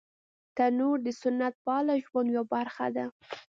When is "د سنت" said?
1.05-1.53